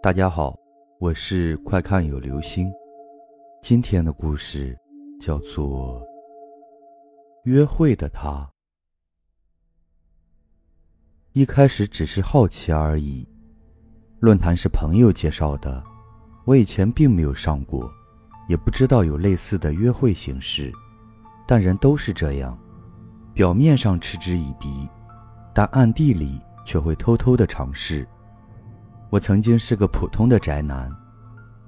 [0.00, 0.56] 大家好，
[1.00, 2.72] 我是快看有流星。
[3.60, 4.78] 今天的故事
[5.18, 6.00] 叫做
[7.42, 8.30] 《约会的他》。
[11.32, 13.28] 一开始只是好奇而已。
[14.20, 15.82] 论坛是朋友介绍的，
[16.44, 17.90] 我以前并没有上过，
[18.48, 20.72] 也不知道有类似的约会形式。
[21.44, 22.56] 但人都是这样，
[23.34, 24.88] 表面上嗤之以鼻，
[25.52, 28.06] 但暗地里却会偷偷的尝试。
[29.10, 30.94] 我曾经是个普通的宅男，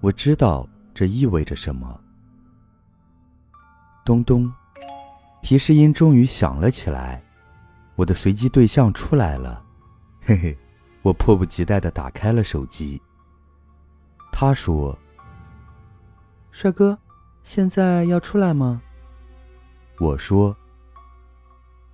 [0.00, 2.00] 我知道这意味着什么。
[4.04, 4.52] 咚咚，
[5.40, 7.22] 提示音终于响了起来，
[7.94, 9.64] 我的随机对象出来了，
[10.20, 10.58] 嘿嘿，
[11.02, 13.00] 我迫不及待的打开了手机。
[14.32, 14.98] 他说
[16.50, 16.98] ：“帅哥，
[17.44, 18.82] 现在要出来吗？”
[20.00, 20.56] 我说：“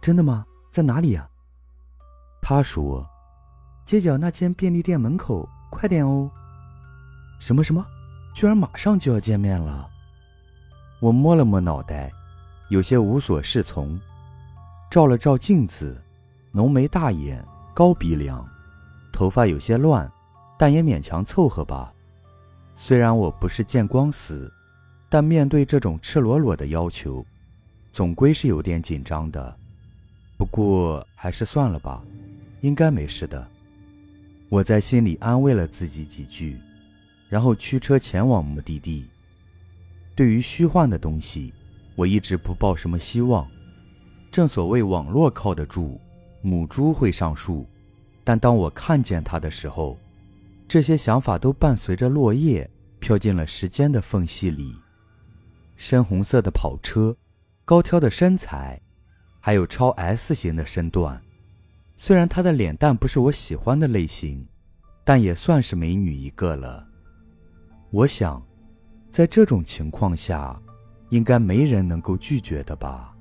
[0.01, 0.47] 真的吗？
[0.71, 1.29] 在哪里呀？”
[2.41, 3.07] 他说。
[3.85, 6.31] 街角那间便利店门口，快点哦！
[7.39, 7.85] 什么什么？
[8.35, 9.87] 居然马上就要见面了！
[11.01, 12.11] 我摸了摸脑袋，
[12.71, 14.01] 有些无所适从。
[14.91, 16.01] 照了照镜子，
[16.51, 18.49] 浓眉大眼，高鼻梁，
[19.13, 20.11] 头发有些乱，
[20.59, 21.93] 但也勉强凑合吧。
[22.75, 24.51] 虽然我不是见光死，
[25.11, 27.25] 但面对这种赤裸裸的要求，
[27.93, 29.55] 总归是有点紧张的。
[30.39, 32.03] 不过还是算了吧，
[32.63, 33.47] 应该没事的。
[34.55, 36.61] 我在心里安慰了自己几句，
[37.29, 39.05] 然后驱车前往目的地。
[40.15, 41.53] 对于虚幻的东西，
[41.97, 43.51] 我一直不抱什么希望。
[44.31, 46.01] 正所谓网络靠得住，
[46.41, 47.67] 母猪会上树。
[48.23, 49.99] 但当我看见它的时候，
[50.69, 54.73] 这些想法都伴随着落叶飘进了时间的缝隙里。
[55.75, 57.17] 深红色的跑车，
[57.65, 58.81] 高挑的身材，
[59.41, 61.21] 还有超 S 型的身段。
[61.97, 64.47] 虽然她的脸蛋不是我喜欢的类型，
[65.05, 66.87] 但也算是美女一个了。
[67.91, 68.43] 我想，
[69.11, 70.61] 在这种情况下，
[71.11, 73.15] 应该没人能够拒绝的吧。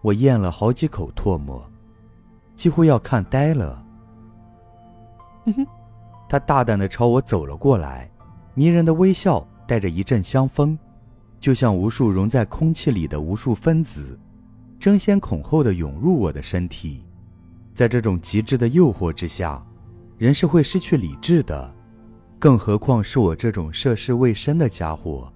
[0.00, 1.70] 我咽了好几口唾沫，
[2.54, 3.84] 几乎要看呆了。
[5.44, 5.66] 哼哼，
[6.28, 8.10] 他大胆的朝我走了过来，
[8.54, 10.78] 迷人的微笑带着一阵香风，
[11.38, 14.18] 就像无数融在空气里的无数分子，
[14.78, 17.04] 争先恐后的涌入我的身体。
[17.74, 19.60] 在这种极致的诱惑之下，
[20.16, 21.74] 人是会失去理智的，
[22.38, 25.30] 更何况是我这种涉世未深的家伙。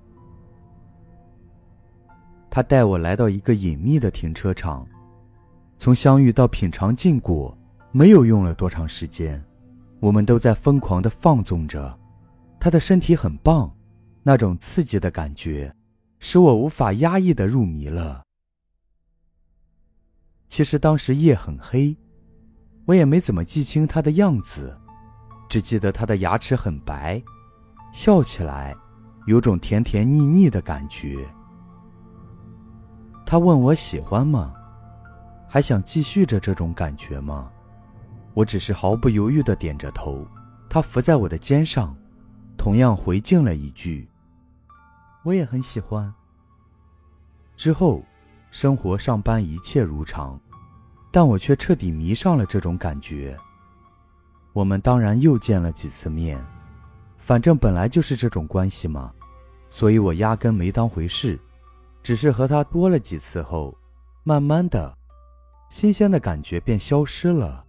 [2.48, 4.86] 他带我来到一个隐秘的停车场，
[5.76, 7.56] 从相遇到品尝禁果，
[7.90, 9.44] 没有用了多长时间，
[9.98, 11.98] 我们都在疯狂的放纵着。
[12.60, 13.72] 他的身体很棒，
[14.22, 15.74] 那种刺激的感觉，
[16.20, 18.22] 使我无法压抑的入迷了。
[20.48, 21.96] 其实当时夜很黑。
[22.88, 24.74] 我也没怎么记清他的样子，
[25.46, 27.22] 只记得他的牙齿很白，
[27.92, 28.74] 笑起来
[29.26, 31.28] 有种甜甜腻腻的感觉。
[33.26, 34.54] 他问我喜欢吗？
[35.46, 37.50] 还想继续着这种感觉吗？
[38.32, 40.26] 我只是毫不犹豫地点着头。
[40.70, 41.94] 他伏在我的肩上，
[42.56, 44.08] 同样回敬了一句
[45.24, 46.10] ：“我也很喜欢。”
[47.54, 48.02] 之后，
[48.50, 50.40] 生活上班一切如常。
[51.18, 53.36] 但我却彻底迷上了这种感觉。
[54.52, 56.38] 我们当然又见了几次面，
[57.16, 59.12] 反正本来就是这种关系嘛，
[59.68, 61.36] 所以我压根没当回事。
[62.04, 63.76] 只是和他多了几次后，
[64.22, 64.96] 慢慢的，
[65.70, 67.64] 新鲜的感觉便消失了。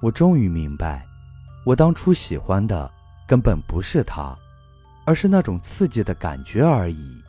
[0.00, 1.04] 我终于明白，
[1.66, 2.88] 我当初喜欢的
[3.26, 4.32] 根本不是他，
[5.04, 7.20] 而是那种刺激的感觉而已。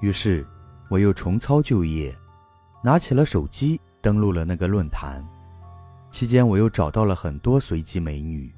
[0.00, 0.46] 于是，
[0.88, 2.16] 我又重操旧业，
[2.84, 5.26] 拿起了手机，登录了那个论坛。
[6.10, 8.52] 期间，我又找到了很多随机美女，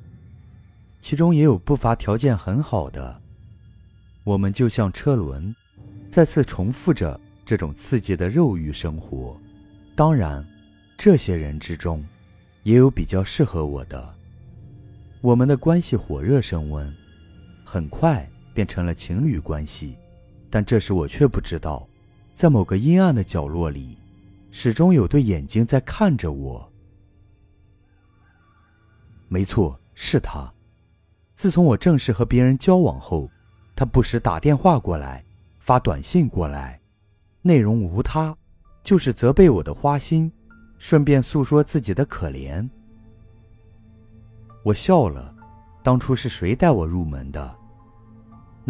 [1.00, 3.20] 其中也有不乏条件很好的。
[4.22, 5.54] 我们就像车轮，
[6.10, 9.40] 再次重复着这种刺激的肉欲生活。
[9.96, 10.46] 当然，
[10.98, 12.04] 这些人之中，
[12.62, 14.14] 也有比较适合我的。
[15.22, 16.94] 我们的关系火热升温，
[17.64, 19.96] 很快变成了情侣关系。
[20.50, 21.88] 但这时我却不知道，
[22.34, 23.96] 在某个阴暗的角落里，
[24.50, 26.70] 始终有对眼睛在看着我。
[29.28, 30.52] 没错，是他。
[31.36, 33.30] 自从我正式和别人交往后，
[33.76, 35.24] 他不时打电话过来，
[35.60, 36.80] 发短信过来，
[37.42, 38.36] 内容无他，
[38.82, 40.30] 就是责备我的花心，
[40.78, 42.68] 顺便诉说自己的可怜。
[44.64, 45.34] 我笑了，
[45.82, 47.56] 当初是谁带我入门的？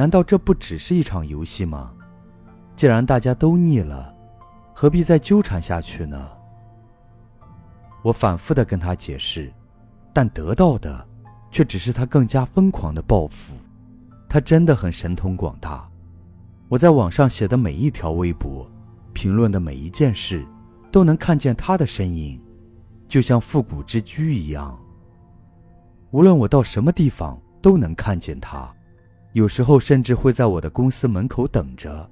[0.00, 1.93] 难道这不只是一场游戏吗？
[2.75, 4.11] 既然大家都腻了，
[4.73, 6.26] 何必再纠缠下去呢？
[8.00, 9.52] 我反复的跟他解释，
[10.11, 11.06] 但得到的
[11.50, 13.52] 却只是他更加疯狂的报复。
[14.26, 15.87] 他真的很神通广大。
[16.70, 18.67] 我在网上写的每一条微博，
[19.12, 20.47] 评论的每一件事，
[20.91, 22.43] 都能看见他的身影，
[23.06, 24.81] 就像复古之居一样。
[26.11, 28.75] 无论我到什么地方，都能看见他。
[29.32, 32.11] 有时候甚至会在我的公司门口等着。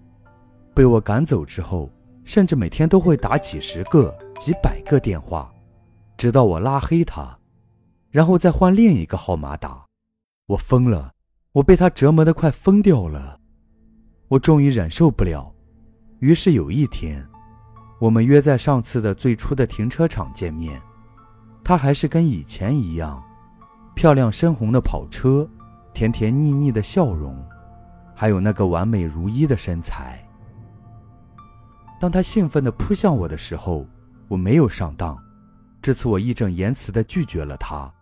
[0.75, 1.91] 被我赶走之后，
[2.25, 5.53] 甚至每天都会打几十个、几百个电话。
[6.17, 7.39] 直到我拉黑他，
[8.11, 9.87] 然后再换另一个号码打，
[10.47, 11.13] 我疯了，
[11.53, 13.39] 我被他折磨得快疯掉了。
[14.29, 15.55] 我终于忍受不了，
[16.19, 17.27] 于是有一天，
[18.01, 20.81] 我们约在上次的最初的停车场见面。
[21.65, 23.23] 他还是跟以前一样，
[23.95, 25.49] 漂亮深红的跑车，
[25.93, 27.37] 甜甜腻腻的笑容，
[28.15, 30.25] 还有那个完美如一的身材。
[32.01, 33.87] 当他兴奋地扑向我的时候，
[34.29, 35.19] 我没有上当。
[35.83, 37.93] 这次我义正言辞地拒绝了他，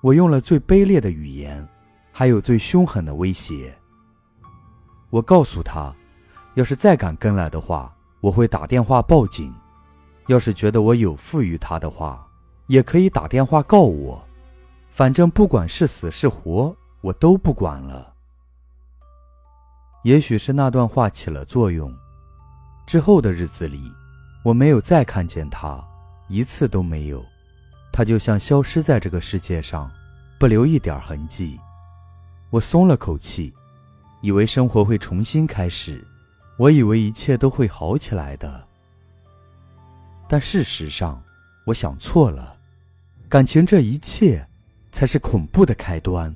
[0.00, 1.66] 我用了最卑劣的语言，
[2.12, 3.74] 还有最凶狠的威胁。
[5.10, 5.94] 我告诉他，
[6.54, 9.52] 要是再敢跟来的话，我会打电话报警；
[10.28, 12.26] 要是觉得我有负于他的话，
[12.66, 14.22] 也可以打电话告我。
[14.88, 16.74] 反正不管是死是活，
[17.04, 18.14] 我都不管了。
[20.04, 21.94] 也许是那段话起了作用，
[22.86, 23.92] 之后的日子里，
[24.42, 25.84] 我没有再看见他。
[26.28, 27.22] 一次都没有，
[27.92, 29.90] 他就像消失在这个世界上，
[30.40, 31.60] 不留一点痕迹。
[32.48, 33.52] 我松了口气，
[34.22, 36.02] 以为生活会重新开始，
[36.56, 38.66] 我以为一切都会好起来的。
[40.26, 41.22] 但事实上，
[41.66, 42.56] 我想错了，
[43.28, 44.48] 感情这一切，
[44.90, 46.34] 才是恐怖的开端。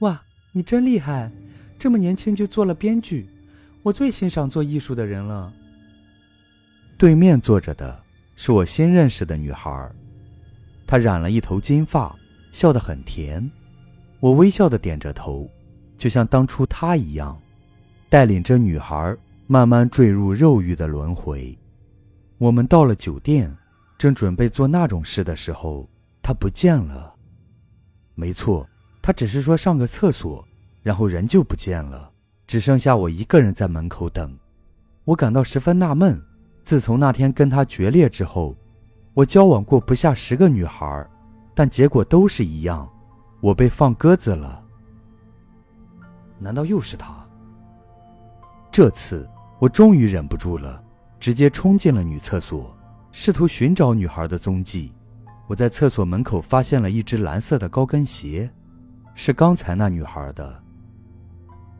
[0.00, 0.22] 哇，
[0.52, 1.30] 你真厉害，
[1.78, 3.28] 这么年轻就做了编剧，
[3.82, 5.52] 我最欣赏做艺术的人了。
[6.98, 8.04] 对面坐着的。
[8.38, 9.90] 是我新认识的女孩，
[10.86, 12.14] 她染了一头金发，
[12.52, 13.50] 笑得很甜。
[14.20, 15.50] 我微笑的点着头，
[15.96, 17.40] 就像当初她一样，
[18.10, 19.16] 带领着女孩
[19.46, 21.58] 慢慢坠入肉欲的轮回。
[22.36, 23.56] 我们到了酒店，
[23.96, 25.88] 正准备做那种事的时候，
[26.20, 27.14] 她不见了。
[28.14, 28.68] 没错，
[29.06, 30.44] 他只是说上个厕所，
[30.82, 32.10] 然后人就不见了，
[32.44, 34.36] 只剩下我一个人在门口等。
[35.04, 36.20] 我感到十分纳闷。
[36.64, 38.56] 自从那天跟他决裂之后，
[39.14, 41.08] 我交往过不下十个女孩，
[41.54, 42.92] 但结果都是一样，
[43.40, 44.60] 我被放鸽子了。
[46.40, 47.24] 难道又是他？
[48.72, 49.30] 这次
[49.60, 50.82] 我终于忍不住了，
[51.20, 52.76] 直接冲进了女厕所，
[53.12, 54.92] 试图寻找女孩的踪迹。
[55.46, 58.50] 我在厕所门口发现了一只蓝色的高跟鞋，
[59.16, 60.62] 是刚才那女孩的。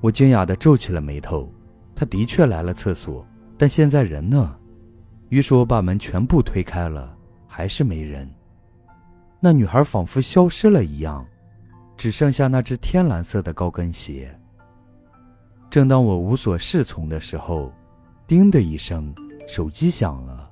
[0.01, 1.53] 我惊讶的皱起了眉头，
[1.95, 3.25] 她的确来了厕所，
[3.57, 4.59] 但现在人呢？
[5.29, 7.17] 于是我把门全部推开了，
[7.47, 8.29] 还是没人。
[9.39, 11.27] 那女孩仿佛消失了一样，
[11.97, 14.35] 只剩下那只天蓝色的高跟鞋。
[15.69, 17.71] 正当我无所适从的时候，
[18.27, 19.15] 叮的一声，
[19.47, 20.51] 手机响了。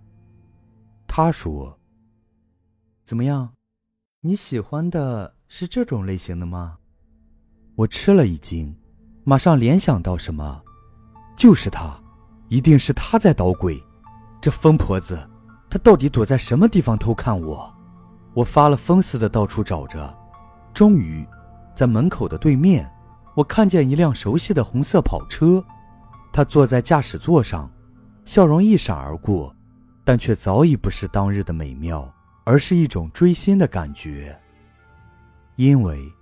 [1.07, 1.79] 他说
[3.07, 3.55] ：“怎么样，
[4.21, 6.77] 你喜欢的是这种类型的吗？”
[7.79, 8.75] 我吃了一惊，
[9.23, 10.61] 马上联想到什么，
[11.37, 11.97] 就是他，
[12.49, 13.81] 一定是他在捣鬼。
[14.41, 15.17] 这疯婆子，
[15.71, 17.73] 她到底躲在什么地方偷看我？
[18.35, 20.13] 我发了疯似的到处找着，
[20.75, 21.25] 终于，
[21.73, 22.93] 在门口的对面，
[23.37, 25.65] 我看见一辆熟悉的红色跑车。
[26.33, 27.71] 他坐在驾驶座上，
[28.25, 29.55] 笑容一闪而过，
[30.05, 32.13] 但却早已不是当日的美妙，
[32.43, 34.37] 而是一种追星的感觉。
[35.57, 36.13] 因为，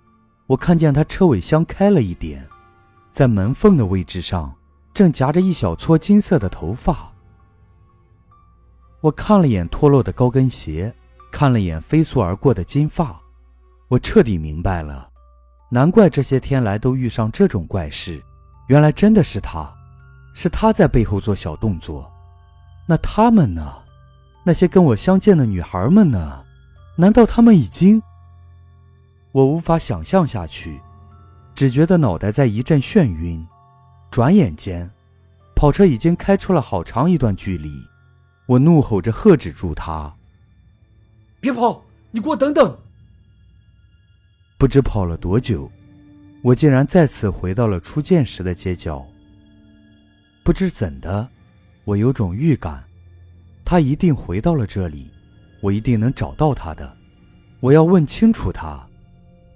[0.47, 2.47] 我看见他车尾箱开了一点，
[3.11, 4.53] 在门缝的位置上，
[4.93, 7.11] 正夹着一小撮金色的头发。
[9.01, 10.93] 我看了眼脱落的高跟鞋，
[11.31, 13.19] 看了眼飞速而过的金发，
[13.87, 15.09] 我彻底明白了，
[15.69, 18.23] 难怪这些天来都遇上这种怪事，
[18.67, 19.73] 原来真的是他，
[20.33, 22.09] 是他在背后做小动作。
[22.85, 23.73] 那他们呢？
[24.45, 26.43] 那些跟我相见的女孩们呢？
[26.95, 28.01] 难道他们已经……
[29.33, 30.79] 我无法想象下去，
[31.55, 33.45] 只觉得脑袋在一阵眩晕。
[34.11, 34.89] 转眼间，
[35.55, 37.83] 跑车已经开出了好长一段距离。
[38.45, 40.13] 我怒吼着喝止住他
[41.41, 41.83] ：“别跑！
[42.11, 42.77] 你给我等等！”
[44.59, 45.71] 不知跑了多久，
[46.43, 49.03] 我竟然再次回到了初见时的街角。
[50.43, 51.27] 不知怎的，
[51.85, 52.83] 我有种预感，
[53.65, 55.11] 他一定回到了这里，
[55.59, 56.95] 我一定能找到他的。
[57.61, 58.85] 我要问清楚他，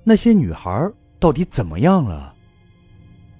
[0.10, 2.34] 那些女孩到底怎么样了？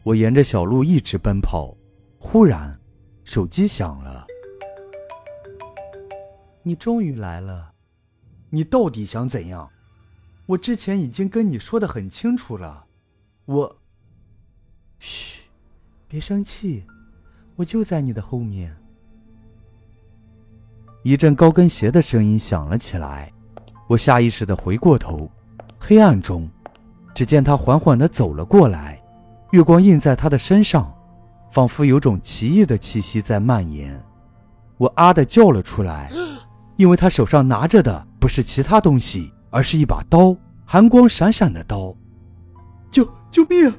[0.04, 1.74] 我沿着小路一直奔跑，
[2.20, 2.78] 忽然，
[3.24, 4.28] 手机响了。
[6.64, 7.72] 你终于来了，
[8.50, 9.70] 你到底想怎样？
[10.46, 12.86] 我之前已经跟你说的很清楚了。
[13.46, 13.78] 我……
[15.00, 15.44] 嘘，
[16.06, 16.84] 别生气，
[17.56, 18.76] 我就在你的后面。
[21.02, 23.32] 一阵高跟鞋的声音响了起来，
[23.88, 25.32] 我下意识的回过头，
[25.80, 26.50] 黑暗中，
[27.18, 29.02] 只见他缓缓的走了过来，
[29.50, 30.94] 月光映在他的身上，
[31.50, 34.00] 仿佛有种奇异的气息在蔓延。
[34.78, 36.12] 我啊的叫了出来，
[36.76, 41.92] 因为他手上拿着的不是其他东西，而是一把刀，寒光闪闪的刀。
[42.92, 43.74] 救救命！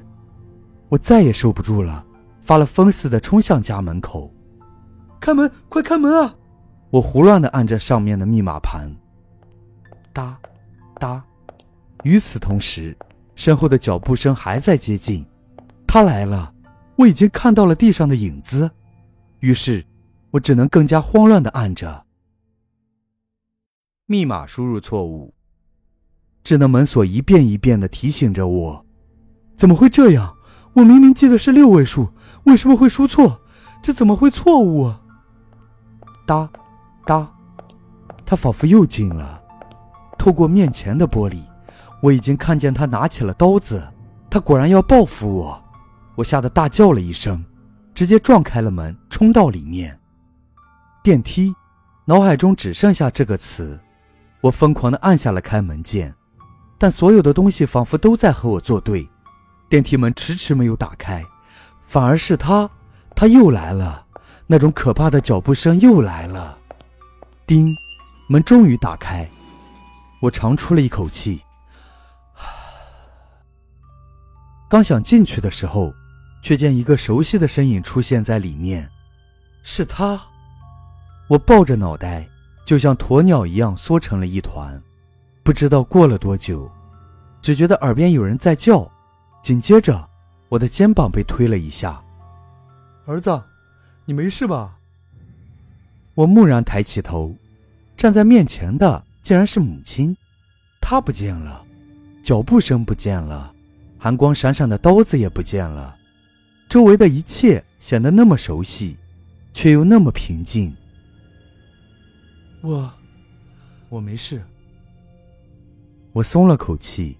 [0.89, 2.05] 我再也受不住了，
[2.41, 4.29] 发了疯似的冲向家门口。
[5.21, 6.35] 开门，快开门啊！
[6.89, 8.93] 我胡乱的按着上面的密码盘，
[10.11, 10.37] 哒，
[10.99, 11.23] 哒。
[12.03, 12.97] 与此同时，
[13.39, 15.25] 身后的脚步声还在接近。
[15.87, 16.53] 他来了，
[16.97, 18.69] 我已经看到了地上的影子。
[19.39, 19.85] 于是，
[20.31, 22.05] 我只能更加慌乱的按着。
[24.07, 25.33] 密码输入错误。
[26.43, 28.85] 智能门锁一遍一遍的提醒着我：
[29.55, 30.35] 怎么会这样？
[30.73, 32.09] 我明明记得是六位数，
[32.43, 33.39] 为什么会输错？
[33.81, 35.01] 这怎么会错误啊？
[36.27, 36.49] 哒。
[37.05, 37.31] 哒，
[38.25, 39.41] 他仿佛又近了。
[40.17, 41.41] 透过面前的玻璃，
[42.01, 43.87] 我已经看见他拿起了刀子。
[44.29, 45.63] 他果然要报复我！
[46.15, 47.43] 我吓得大叫了一声，
[47.95, 49.99] 直接撞开了门，冲到里面。
[51.01, 51.53] 电梯，
[52.05, 53.79] 脑海中只剩下这个词。
[54.41, 56.13] 我疯狂地按下了开门键，
[56.77, 59.09] 但所有的东西仿佛都在和我作对。
[59.67, 61.25] 电梯门迟迟没有打开，
[61.83, 62.69] 反而是他，
[63.15, 64.05] 他又来了。
[64.45, 66.57] 那种可怕的脚步声又来了。
[67.47, 67.75] 叮，
[68.27, 69.29] 门终于打开，
[70.21, 71.41] 我长出了一口气。
[74.69, 75.91] 刚想进去的时候，
[76.43, 78.87] 却见一个熟悉的身影出现在里面，
[79.63, 80.21] 是他。
[81.27, 82.29] 我抱着脑袋，
[82.63, 84.79] 就像鸵鸟一样缩成了一团。
[85.41, 86.69] 不知道过了多久，
[87.41, 88.89] 只觉得耳边有人在叫，
[89.41, 90.07] 紧接着，
[90.49, 91.99] 我的肩膀被推了一下。
[93.07, 93.41] 儿子，
[94.05, 94.77] 你没事吧？
[96.13, 97.35] 我蓦然抬起头，
[97.97, 100.15] 站在面前的竟然是母亲，
[100.79, 101.65] 她不见了，
[102.21, 103.51] 脚步声不见了，
[103.99, 105.97] 寒光闪闪的刀子也不见了，
[106.69, 108.97] 周围的一切显得那么熟悉，
[109.53, 110.73] 却又那么平静。
[112.61, 112.91] 我，
[113.89, 114.41] 我没事。
[116.13, 117.17] 我松了口气，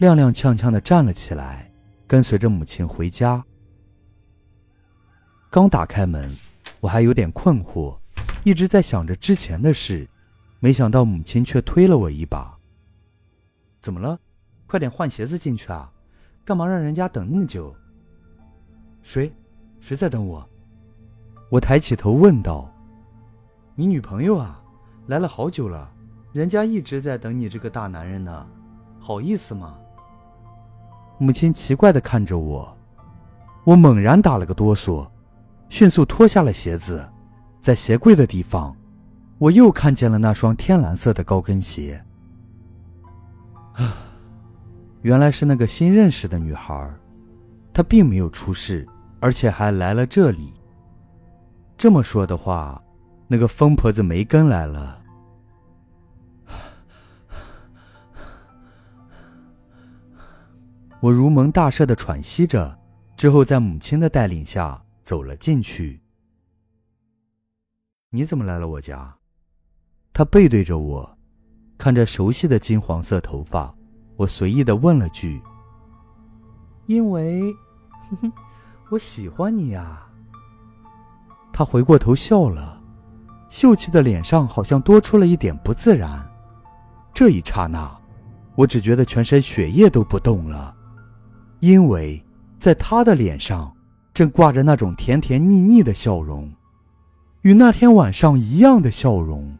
[0.00, 1.70] 踉踉跄跄的站了起来，
[2.06, 3.42] 跟随着母亲回家。
[5.48, 6.36] 刚打开门。
[6.80, 7.94] 我还有点困惑，
[8.42, 10.08] 一直在想着之前的事，
[10.60, 12.58] 没想到母亲却推了我一把。
[13.82, 14.18] 怎么了？
[14.70, 15.90] 快点换鞋子进去啊！
[16.44, 17.74] 干嘛让人家等那么久？
[19.02, 19.32] 谁？
[19.80, 20.48] 谁在等我？
[21.50, 22.72] 我抬起头问道
[23.74, 24.62] ：“你女朋友啊，
[25.08, 25.90] 来了好久了，
[26.32, 28.46] 人家一直在等你这个大男人呢，
[29.00, 29.76] 好意思吗？”
[31.18, 32.72] 母亲奇怪的看着我，
[33.64, 35.04] 我猛然打了个哆嗦。
[35.68, 37.04] 迅速脱下了鞋子，
[37.60, 38.76] 在鞋柜的地方，
[39.38, 42.04] 我又看见了那双天蓝色的高跟鞋。
[43.72, 44.09] 啊，
[45.02, 46.92] 原来是那个新认识的女孩，
[47.72, 48.86] 她并没有出事，
[49.20, 50.52] 而且还来了这里。
[51.76, 52.82] 这么说的话，
[53.26, 55.02] 那个疯婆子梅根来了。
[61.00, 62.78] 我如蒙大赦的喘息着，
[63.16, 64.82] 之后在母亲的带领下。
[65.02, 66.00] 走了进去。
[68.10, 69.16] 你怎么来了我家？
[70.12, 71.18] 他背对着我，
[71.76, 73.74] 看着熟悉的金黄色头发，
[74.20, 75.40] 我随意的问了句
[76.84, 77.42] ：“因为，
[78.90, 80.06] 我喜欢你呀。”
[81.50, 82.78] 他回过头笑了，
[83.48, 86.22] 秀气的脸上好像多出了一点不自然。
[87.14, 87.90] 这一刹那，
[88.56, 90.76] 我只觉得全身血液都不动了，
[91.60, 92.22] 因为
[92.58, 93.74] 在他的脸上。
[94.12, 96.52] 正挂着那种甜甜腻腻的笑容，
[97.40, 99.56] 与那天晚上一样的笑容。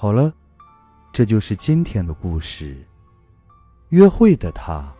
[0.00, 0.32] 好了，
[1.12, 2.74] 这就是今天的故事。
[3.90, 4.90] 约会的他。